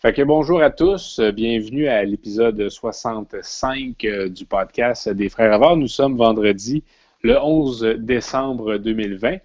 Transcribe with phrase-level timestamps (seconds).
[0.00, 5.76] Fait que bonjour à tous, bienvenue à l'épisode 65 euh, du podcast des Frères Avars.
[5.76, 6.84] Nous sommes vendredi
[7.22, 9.36] le 11 décembre 2020.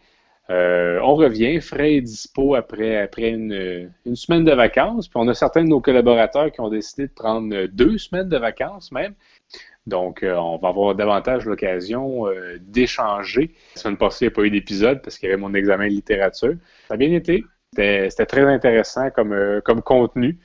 [0.49, 5.09] Euh, on revient frais et dispo après, après une, une, semaine de vacances.
[5.09, 8.37] Puis on a certains de nos collaborateurs qui ont décidé de prendre deux semaines de
[8.37, 9.13] vacances même.
[9.87, 13.53] Donc, euh, on va avoir davantage l'occasion euh, d'échanger.
[13.75, 15.87] La semaine passée, il n'y a pas eu d'épisode parce qu'il y avait mon examen
[15.87, 16.55] de littérature.
[16.87, 17.43] Ça a bien été.
[17.75, 20.39] C'était très intéressant comme, euh, comme contenu.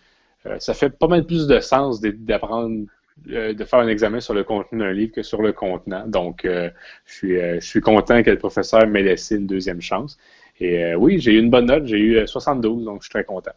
[0.59, 2.87] ça fait pas mal plus de sens d'apprendre,
[3.27, 6.07] de faire un examen sur le contenu d'un livre que sur le contenant.
[6.07, 6.71] Donc, je,
[7.05, 10.19] suis, je suis content que le professeur m'ait laissé une deuxième chance.
[10.59, 11.87] Et oui, j'ai eu une bonne note.
[11.87, 13.53] J'ai eu 72, donc je suis très content.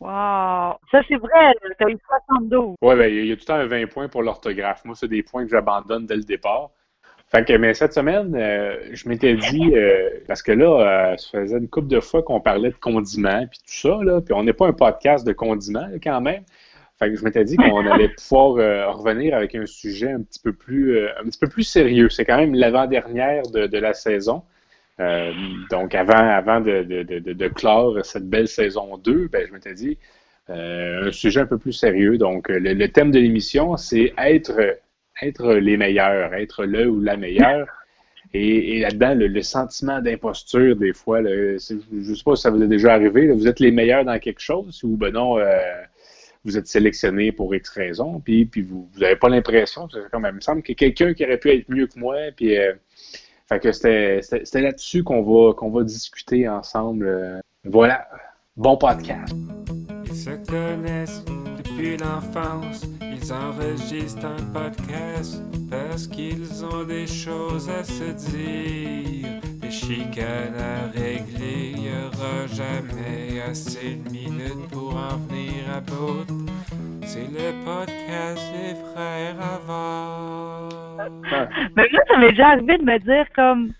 [0.00, 0.76] Wow!
[0.90, 2.74] Ça, c'est vrai, tu as eu 72.
[2.82, 4.84] Oui, ben, il y a tout le temps un 20 points pour l'orthographe.
[4.84, 6.70] Moi, c'est des points que j'abandonne dès le départ.
[7.28, 11.40] Fait que, mais cette semaine, euh, je m'étais dit, euh, parce que là, euh, ça
[11.40, 14.44] faisait une couple de fois qu'on parlait de condiments, puis tout ça, là, puis on
[14.44, 16.44] n'est pas un podcast de condiments, quand même.
[17.00, 20.54] Fait que je m'étais dit qu'on allait pouvoir revenir avec un sujet un petit peu
[20.54, 22.08] plus, un petit peu plus sérieux.
[22.08, 24.42] C'est quand même l'avant-dernière de, de, la saison.
[24.98, 29.98] Donc, avant, avant de, de, de, clore cette belle saison 2, ben, je m'étais dit
[30.48, 32.16] un sujet un peu plus sérieux.
[32.16, 34.78] Donc, le thème de l'émission, c'est être,
[35.22, 37.66] être les meilleurs, être le ou la meilleure.
[38.34, 42.68] Et, là-dedans, le, sentiment d'imposture, des fois, je ne sais pas si ça vous est
[42.68, 45.56] déjà arrivé, vous êtes les meilleurs dans quelque chose ou ben non, euh,
[46.44, 50.62] vous êtes sélectionné pour X raison, puis, vous n'avez pas l'impression, comme il me semble
[50.62, 52.56] que quelqu'un qui aurait pu être mieux que moi, puis
[53.48, 57.40] fait que c'était là-dessus qu'on va, qu'on va discuter ensemble.
[57.64, 58.06] Voilà,
[58.56, 59.34] bon podcast.
[60.04, 61.24] Ils se connaissent
[61.58, 62.84] depuis l'enfance,
[63.26, 70.86] ils enregistrent un podcast parce qu'ils ont des choses à se dire, des chicanes à
[70.92, 76.24] régler, il n'y aura jamais assez de minutes pour en venir à bout.
[77.02, 80.68] C'est le podcast des frères avant.
[81.76, 83.72] Mais là, ça m'est déjà arrivé de me dire comme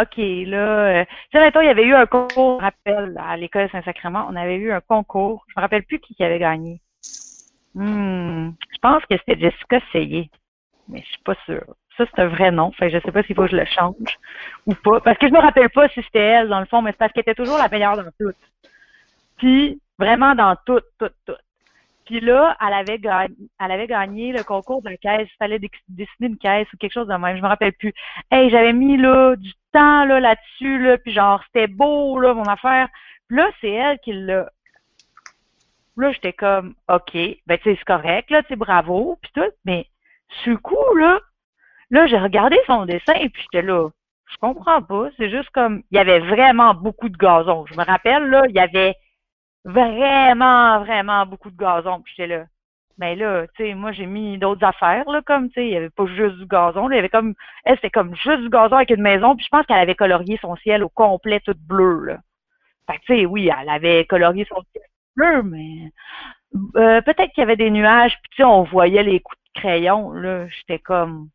[0.00, 3.68] OK, là, euh, tu sais, il y avait eu un concours, je rappelle, à l'école
[3.70, 5.44] Saint-Sacrement, on avait eu un concours.
[5.48, 6.80] Je me rappelle plus qui, avait gagné.
[7.74, 10.30] Hmm, je pense que c'était Jessica Seyé,
[10.88, 11.74] mais je suis pas sûre.
[11.96, 12.72] Ça, c'est un vrai nom.
[12.72, 14.18] Fait que je sais pas s'il faut que je le change
[14.66, 15.00] ou pas.
[15.00, 17.12] Parce que je me rappelle pas si c'était elle, dans le fond, mais c'est parce
[17.12, 18.32] qu'elle était toujours la meilleure dans tout.
[19.38, 21.36] Puis, vraiment dans tout, tout, tout.
[22.04, 25.28] Puis là, elle avait, gagné, elle avait gagné le concours de la caisse.
[25.32, 27.36] Il fallait dessiner une caisse ou quelque chose de même.
[27.36, 27.94] Je me rappelle plus.
[28.30, 32.44] Hey, j'avais mis là du temps là là-dessus là, puis genre c'était beau là mon
[32.44, 32.88] affaire.
[33.28, 34.50] Puis là, c'est elle qui l'a.
[35.96, 37.12] Là, j'étais comme, ok,
[37.46, 39.52] ben tu sais c'est correct là, tu bravo, puis tout.
[39.64, 39.86] Mais
[40.44, 41.20] ce coup là,
[41.90, 43.90] là j'ai regardé son dessin puis j'étais là.
[44.32, 45.10] Je comprends pas.
[45.16, 47.66] C'est juste comme, il y avait vraiment beaucoup de gazon.
[47.66, 48.94] Je me rappelle là, il y avait
[49.64, 52.00] vraiment, vraiment beaucoup de gazon.
[52.02, 52.44] Puis j'étais là.
[52.98, 55.76] Mais là, tu sais, moi, j'ai mis d'autres affaires, là, comme, tu sais, il n'y
[55.76, 56.90] avait pas juste du gazon.
[56.90, 57.34] il y avait comme,
[57.64, 59.36] elle, c'était comme juste du gazon avec une maison.
[59.36, 62.18] Puis je pense qu'elle avait colorié son ciel au complet tout bleu, là.
[62.88, 64.84] Fait que, tu sais, oui, elle avait colorié son ciel
[65.16, 65.92] mais
[66.76, 68.18] euh, peut-être qu'il y avait des nuages.
[68.22, 70.46] Puis, tu sais, on voyait les coups de crayon, là.
[70.48, 71.28] J'étais comme,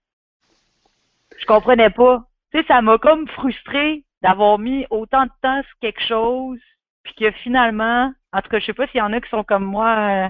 [1.38, 2.24] je comprenais pas.
[2.52, 6.60] Tu sais, ça m'a comme frustré d'avoir mis autant de temps sur quelque chose,
[7.04, 9.44] puis que finalement, en tout cas, je sais pas s'il y en a qui sont
[9.44, 10.26] comme moi.
[10.26, 10.30] Euh,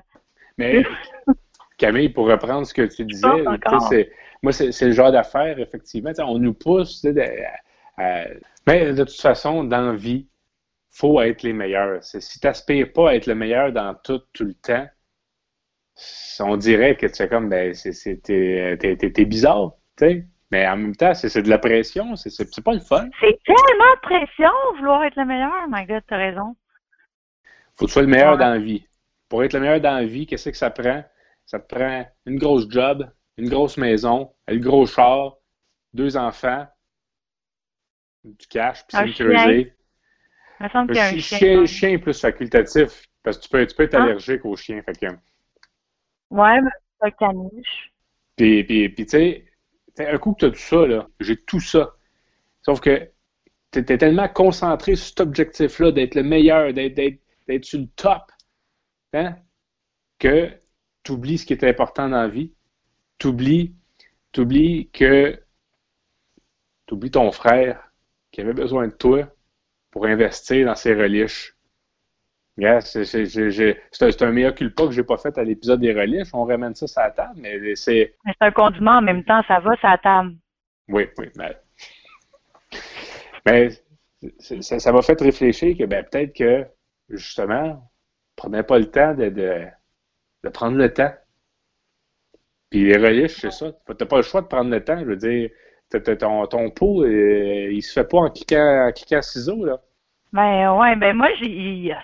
[0.58, 0.84] Mais
[1.78, 3.44] Camille, pour reprendre ce que tu disais,
[4.42, 6.12] moi, c'est le genre d'affaires, effectivement.
[6.20, 7.06] On nous pousse
[8.68, 10.28] Mais de toute façon, dans la vie,
[10.92, 12.04] faut être les meilleurs.
[12.04, 14.88] Si tu n'aspires pas à être le meilleur dans tout, tout le temps,
[16.40, 20.26] on dirait que tu es comme, ben, t'es bizarre, tu sais.
[20.52, 23.08] Mais en même temps, c'est de la pression, c'est pas le fun.
[23.20, 25.68] C'est tellement de pression, vouloir être le meilleur.
[25.70, 26.56] My God, t'as raison
[27.80, 28.86] faut que tu sois le meilleur dans la vie.
[29.30, 31.04] Pour être le meilleur dans la vie, qu'est-ce que ça prend?
[31.46, 35.38] Ça te prend une grosse job, une grosse maison, un gros char,
[35.94, 36.68] deux enfants,
[38.26, 39.16] du cash, puis
[40.68, 41.00] sécuriser.
[41.00, 44.04] Un chien, chien plus facultatif, parce que tu peux, tu peux être ah.
[44.04, 44.82] allergique aux chiens.
[44.82, 45.06] Fait que...
[46.30, 46.70] Ouais, mais
[47.00, 47.94] c'est un caniche.
[48.36, 49.46] Puis, puis, puis tu sais,
[50.00, 51.96] un coup que tu as tout ça, là, j'ai tout ça.
[52.62, 53.10] Sauf que
[53.72, 57.20] tu es, tellement concentré sur cet objectif-là, d'être le meilleur, d'être
[57.64, 58.32] sur le top,
[59.14, 59.36] hein,
[60.18, 60.52] que
[61.04, 62.54] tu oublies ce qui est important dans la vie.
[63.18, 63.76] Tu oublies,
[64.32, 65.44] que
[66.86, 67.92] tu oublies ton frère
[68.32, 69.28] qui avait besoin de toi
[69.92, 71.56] pour investir dans ses reliches.
[72.58, 76.34] c'est un meilleur culpa que je n'ai pas fait à l'épisode des reliches.
[76.34, 78.16] On ramène ça sur la table, mais c'est.
[78.26, 80.36] C'est un condiment en même temps, ça va sur la table.
[80.88, 81.28] Oui, oui.
[83.46, 83.70] Mais,
[84.40, 86.66] ça m'a fait réfléchir que ben, peut-être que
[87.10, 87.90] justement,
[88.36, 89.66] prenait pas le temps de, de,
[90.44, 91.14] de prendre le temps.
[92.70, 93.72] Puis les reliches, c'est ça.
[93.98, 95.00] T'as pas le choix de prendre le temps.
[95.00, 95.50] Je veux dire,
[96.20, 99.80] ton, ton pot, euh, il se fait pas en cliquant, en cliquant ciseaux, là.
[100.32, 101.96] Ben ouais, ben moi j'ai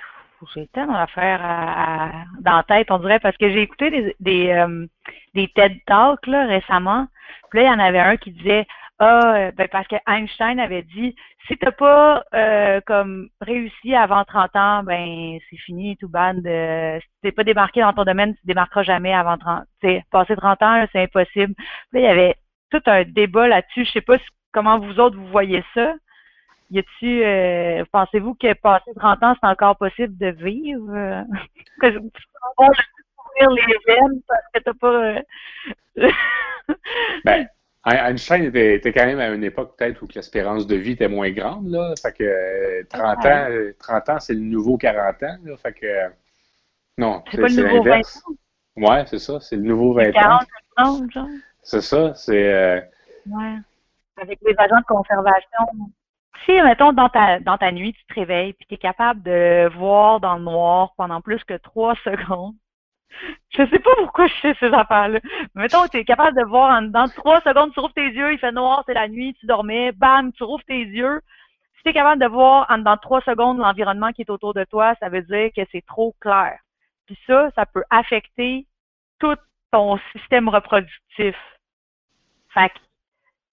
[0.53, 4.15] j'ai tellement d'affaires à, à- dans la tête, on dirait, parce que j'ai écouté des
[4.19, 4.85] des, euh,
[5.33, 7.07] des TED Talks là, récemment.
[7.49, 8.65] Puis là, il y en avait un qui disait
[8.99, 11.15] Ah, ben parce que Einstein avait dit
[11.47, 16.45] si t'as pas euh, comme réussi avant 30 ans, ben c'est fini, tout bad.
[16.45, 19.63] Euh, si t'es pas démarqué dans ton domaine, tu démarqueras jamais avant 30.
[19.81, 21.53] Tu sais, passer 30 ans, c'est impossible.
[21.91, 22.35] Puis là, il y avait
[22.69, 23.85] tout un débat là-dessus.
[23.85, 25.93] Je sais pas si- comment vous autres vous voyez ça.
[26.71, 30.89] Y a-tu, euh, pensez-vous que passer 30 ans, c'est encore possible de vivre?
[30.95, 31.21] euh,
[31.81, 32.69] que je- on va
[33.17, 35.15] courir les veines parce que t'as pas.
[35.15, 35.21] euh,
[37.25, 37.47] Ben,
[37.87, 41.07] Ein- Einstein était, était quand même à une époque peut-être où l'espérance de vie était
[41.07, 41.93] moins grande, là.
[42.01, 43.31] Fait que euh, 30 Ouais.
[43.31, 45.55] ans, euh, 30 ans, c'est le nouveau 40 ans, là.
[45.57, 45.85] Fait que,
[46.97, 48.23] non, C'est pas le c'est nouveau 20 l'inverse.
[48.77, 50.11] Ouais, c'est ça, c'est le nouveau 20 ans.
[50.13, 50.47] 40
[50.77, 51.27] ans, genre.
[51.65, 52.53] C'est ça, c'est...
[52.53, 52.81] euh,
[53.27, 53.57] Ouais.
[54.21, 55.65] Avec les agents de conservation.
[56.45, 59.69] Si, mettons, dans ta, dans ta nuit, tu te réveilles puis tu es capable de
[59.77, 62.55] voir dans le noir pendant plus que trois secondes.
[63.51, 65.19] Je sais pas pourquoi je fais ces affaires-là.
[65.55, 68.33] Mettons, tu es capable de voir en dedans de trois secondes, tu rouvres tes yeux,
[68.33, 71.21] il fait noir, c'est la nuit, tu dormais, bam, tu rouvres tes yeux.
[71.77, 74.53] Si tu es capable de voir en dedans de trois secondes l'environnement qui est autour
[74.53, 76.59] de toi, ça veut dire que c'est trop clair.
[77.07, 78.67] Puis ça, ça peut affecter
[79.19, 79.37] tout
[79.71, 81.35] ton système reproductif.
[82.55, 82.79] Fait que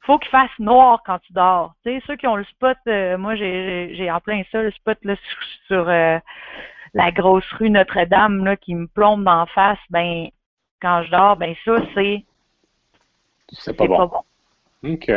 [0.01, 1.75] faut qu'il fasse noir quand tu dors.
[1.85, 4.99] Tu sais, ceux qui ont le spot, euh, moi j'ai en plein ça, le spot
[5.05, 6.19] là, sur, sur, euh,
[6.95, 10.29] la grosse rue Notre-Dame là, qui me plombe d'en face, ben
[10.81, 12.25] quand je dors, ben ça c'est
[13.53, 13.97] c'est pas bon.
[13.97, 14.93] pas bon.
[14.95, 15.09] OK.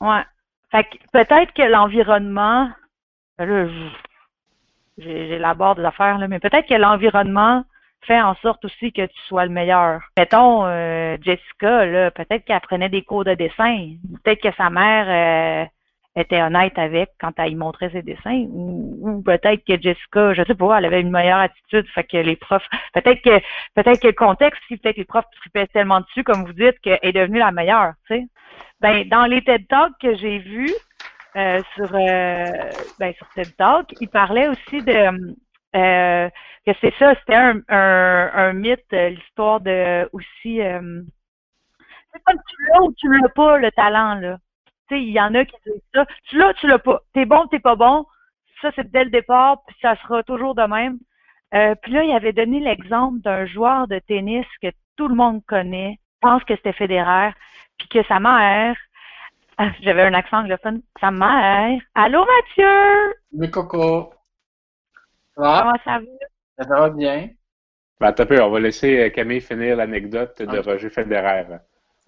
[0.00, 0.22] Ouais.
[0.70, 2.70] Fait que peut-être que l'environnement,
[3.38, 3.68] là,
[4.98, 7.64] j'élabore des affaires, là, mais peut-être que l'environnement
[8.06, 10.00] fait en sorte aussi que tu sois le meilleur.
[10.18, 13.94] Mettons, euh, Jessica, là, peut-être qu'elle prenait des cours de dessin.
[14.24, 18.46] Peut-être que sa mère euh, était honnête avec quand elle y montrait ses dessins.
[18.50, 22.16] Ou, ou peut-être que Jessica, je sais pas, elle avait une meilleure attitude, fait que
[22.16, 23.38] les profs, peut-être que
[23.74, 26.78] peut-être que le contexte, si peut-être que les profs tripaient tellement dessus, comme vous dites,
[26.80, 28.26] qu'elle est devenue la meilleure, tu sais.
[28.80, 30.72] Ben, dans les TED Talks que j'ai vus
[31.36, 32.44] euh, sur, euh,
[32.98, 35.36] ben, sur TED Talk, il parlait aussi de
[35.76, 36.28] euh,
[36.66, 41.02] que c'est ça, c'était un, un, un mythe, euh, l'histoire de aussi euh,
[42.12, 44.38] c'est comme tu l'as ou tu l'as pas, le talent, là.
[44.88, 46.04] Tu sais, il y en a qui disent ça.
[46.24, 47.00] Tu l'as, tu l'as pas.
[47.14, 48.06] T'es bon, t'es pas bon.
[48.60, 50.98] Ça, c'est dès le départ, puis ça sera toujours de même.
[51.54, 55.44] Euh, puis là, il avait donné l'exemple d'un joueur de tennis que tout le monde
[55.46, 55.98] connaît.
[56.20, 57.30] Pense que c'était Federer
[57.78, 58.76] puis que sa mère,
[59.82, 64.12] j'avais un accent anglophone, sa mère, allô Mathieu, Mais Coco.
[65.34, 65.60] Ça va?
[65.60, 66.64] comment ça va?
[66.64, 67.30] Ça va bien?
[68.00, 70.58] Ben, un peu, on va laisser euh, Camille finir l'anecdote de.
[70.58, 71.44] Roger Federer.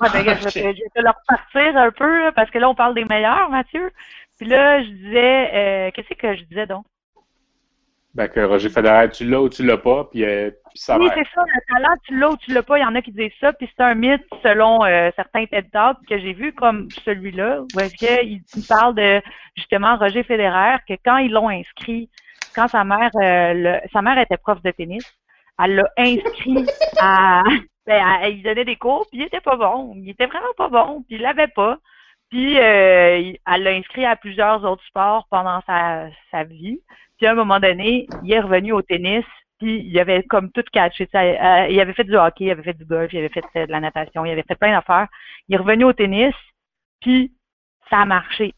[0.01, 2.59] Ouais, ben, je, vais, te- je vais te le repartir un peu, là, parce que
[2.59, 3.91] là, on parle des meilleurs, Mathieu.
[4.39, 6.85] Puis là, je disais, euh, qu'est-ce que je disais donc?
[8.15, 11.09] Ben, que Roger Federer, tu l'as ou tu l'as pas, puis, euh, puis sa Oui,
[11.15, 12.79] c'est ça, le talent, tu l'as ou tu l'as pas.
[12.79, 15.71] Il y en a qui disent ça, puis c'est un mythe selon euh, certains TED
[15.71, 19.23] Talks que j'ai vu comme celui-là, où est-ce qu'il il parle de
[19.57, 22.11] justement Roger Federer, que quand ils l'ont inscrit,
[22.55, 25.05] quand sa mère, euh, sa mère était prof de tennis,
[25.63, 26.67] elle l'a inscrit
[27.01, 27.43] à,
[27.87, 31.03] ben, il donnait des cours, puis il était pas bon, il était vraiment pas bon,
[31.03, 31.79] puis il l'avait pas.
[32.31, 36.81] Puis euh, elle l'a inscrit à plusieurs autres sports pendant sa, vie.
[37.19, 39.25] Puis à un moment donné, il est revenu au tennis,
[39.59, 41.07] puis il avait comme tout catché.
[41.15, 43.71] euh, il avait fait du hockey, il avait fait du golf, il avait fait de
[43.71, 45.09] la natation, il avait fait plein d'affaires.
[45.49, 46.35] Il est revenu au tennis,
[47.01, 47.33] puis
[47.91, 48.55] ça a marché.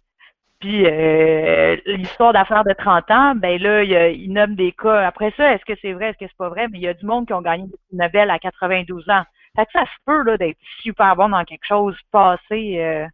[0.65, 4.73] Puis euh, l'histoire d'affaires de 30 ans, ben là, il, y a- il nomme des
[4.73, 5.07] cas.
[5.07, 6.69] Après ça, est-ce que c'est vrai, est-ce que c'est pas vrai?
[6.71, 9.25] Mais il y a du monde qui ont gagné des prix Nobel à 92 ans.
[9.55, 13.07] Fait que ça se peut là, d'être super bon dans quelque chose passé, euh,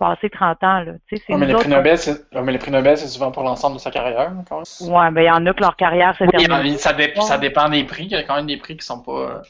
[0.00, 0.80] passé 30 ans.
[0.80, 0.92] Là.
[1.08, 2.10] Tu sais, c'est Ouais, mais, les prix autres, Nobel, c'est...
[2.34, 4.32] ouais, mais les prix Nobel, c'est souvent pour l'ensemble de sa carrière.
[4.36, 4.64] Encore.
[4.80, 7.12] on- Ouais, ben il y en a que leur carrière se Oui, mais ça, dé-
[7.20, 8.06] ça dépend des prix.
[8.06, 9.42] Il y a quand même des prix qui sont pas.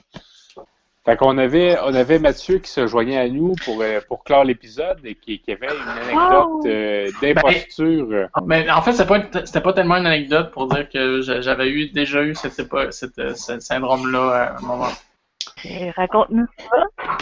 [1.08, 4.44] Fait qu'on avait, on avait Mathieu qui se joignait à nous pour, euh, pour clore
[4.44, 6.62] l'épisode et qui, qui avait une anecdote Oh!
[6.66, 8.08] euh, d'imposture.
[8.12, 11.40] euh, Mais en fait, c'était pas, c'était pas tellement une anecdote pour dire que j'a-
[11.40, 14.88] j'avais eu déjà eu cette, euh, ce syndrome-là à un moment.
[15.64, 17.16] Et Raconte-nous ça.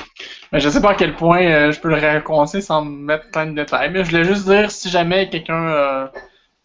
[0.52, 3.30] Mais je sais pas à quel point euh, je peux le raconter sans me mettre
[3.30, 3.90] plein de détails.
[3.92, 5.68] Mais je voulais juste dire si jamais quelqu'un.
[5.68, 6.06] Euh,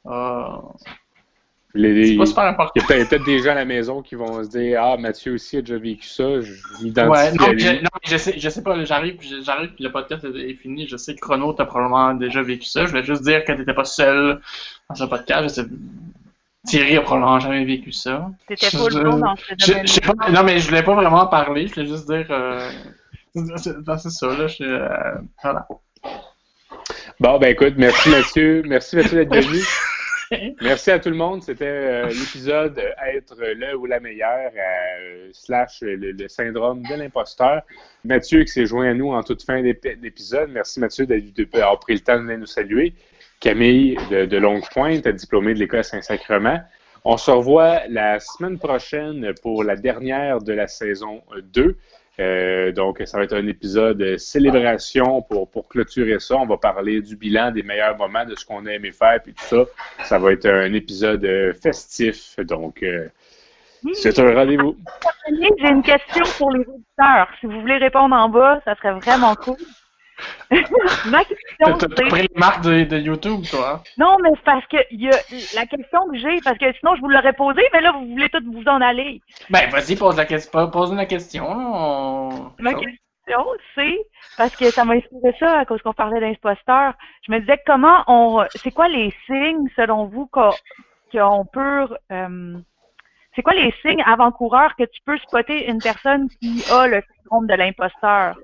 [0.08, 0.46] euh,
[1.74, 1.80] c'est
[2.18, 2.74] pas il super important.
[2.76, 5.58] y a peut-être des gens à la maison qui vont se dire Ah, Mathieu aussi
[5.58, 7.60] a déjà vécu ça, je m'identifie Ouais, non, à lui.
[7.62, 10.88] je, non, je sais, je sais pas, j'arrive, j'arrive, puis le podcast est est fini.
[10.88, 12.84] Je sais que Chrono, t'as probablement déjà vécu ça.
[12.86, 14.42] Je voulais juste dire que t'étais pas seul
[14.90, 15.44] dans ce podcast.
[15.44, 15.68] Je sais-
[16.68, 18.30] Thierry a probablement jamais vécu ça.
[18.48, 19.88] T'étais Je- full bon dans ce Je- je domaine.
[19.88, 22.28] sais pas- non, mais je voulais pas vraiment en parler, je voulais juste dire.
[22.30, 22.70] Euh...
[23.34, 24.46] C'est c'est ça, là.
[24.48, 24.90] Je, euh,
[25.42, 25.68] voilà.
[27.20, 28.62] Bon, ben écoute, merci Mathieu.
[28.68, 29.60] Merci Mathieu d'être venu.
[30.62, 31.44] Merci à tout le monde.
[31.44, 37.64] C'était euh, l'épisode euh, Être le ou la meilleure, euh, slash le, syndrome de l'imposteur.
[38.06, 40.50] Mathieu qui s'est joint à nous en toute fin d'ép- d'épisode.
[40.52, 42.94] Merci Mathieu d'avoir pris le temps de nous saluer.
[43.40, 46.62] Camille de, de Longue Pointe, diplômée de l'École Saint-Sacrement.
[47.04, 51.76] On se revoit la semaine prochaine pour la dernière de la saison 2.
[52.22, 56.36] Euh, donc, ça va être un épisode célébration pour, pour clôturer ça.
[56.36, 59.34] On va parler du bilan, des meilleurs moments, de ce qu'on a aimé faire, puis
[59.34, 59.64] tout ça.
[60.04, 62.38] Ça va être un épisode euh, festif.
[62.40, 63.08] Donc, euh,
[63.94, 64.78] c'est un rendez-vous.
[65.60, 67.28] J'ai une question pour les auditeurs.
[67.40, 69.58] Si vous voulez répondre en bas, ça serait vraiment cool.
[71.06, 73.70] Ma question, t'as pris les marques de, de YouTube, toi.
[73.76, 73.82] hein?
[73.98, 75.18] Non, mais c'est parce que y a
[75.56, 78.30] la question que j'ai, parce que sinon je vous l'aurais posée, mais là vous voulez
[78.30, 79.22] tous vous en aller.
[79.50, 80.70] Ben, vas-y, pose la question.
[80.70, 81.46] Pose la question.
[81.50, 83.98] on- Ma question, c'est
[84.38, 86.94] parce que ça m'a inspiré ça à cause qu'on parlait d'imposteur.
[87.26, 90.52] Je me disais comment on, c'est quoi les signes selon vous qu'on,
[91.12, 92.58] qu'on peut, euh,
[93.36, 97.48] c'est quoi les signes avant-coureurs que tu peux spotter une personne qui a le syndrome
[97.48, 98.36] de l'imposteur?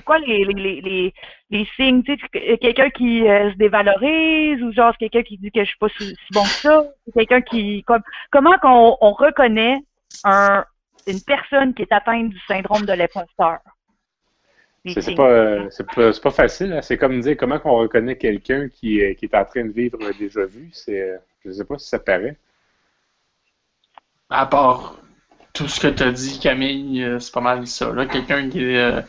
[0.00, 1.14] C'est quoi les, les, les, les,
[1.50, 2.02] les signes?
[2.02, 5.78] Tu sais, quelqu'un qui euh, se dévalorise ou genre quelqu'un qui dit que je suis
[5.78, 6.84] pas si, si bon que ça?
[7.14, 9.78] Quelqu'un qui, comme, comment qu'on on reconnaît
[10.24, 10.64] un,
[11.06, 13.58] une personne qui est atteinte du syndrome de l'imposteur?
[14.86, 16.72] Les C'est pas, euh, c'est pas, c'est pas facile.
[16.72, 16.80] hein.
[16.80, 19.98] C'est comme dire comment qu'on reconnaît quelqu'un qui, euh, qui est en train de vivre
[20.18, 20.70] déjà vu.
[20.72, 22.38] C'est, euh, je sais pas si ça paraît.
[24.30, 24.96] À part
[25.60, 27.92] tout ce que t'as dit, Camille, euh, c'est pas mal ça.
[27.92, 29.02] Là, quelqu'un qui, est, euh,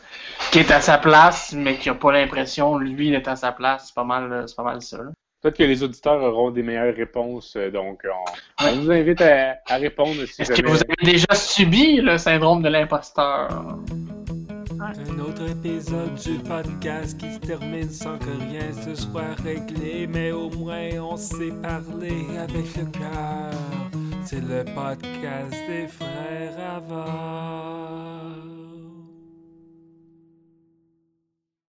[0.52, 3.86] qui est à sa place, mais qui a pas l'impression, lui, d'être à sa place,
[3.88, 4.98] c'est pas mal, euh, c'est pas mal ça.
[4.98, 5.12] là.
[5.42, 7.56] Peut-être que les auditeurs auront des meilleures réponses.
[7.74, 12.02] Donc, on, on vous invite à, à répondre si Est-ce que vous avez déjà subi
[12.02, 13.48] le syndrome de l'imposteur?
[14.82, 20.32] Un autre épisode du podcast qui se termine sans que rien se soit réglé, mais
[20.32, 23.91] au moins on s'est parlé avec le cœur.
[24.24, 28.11] C'est le podcast des frères Ava.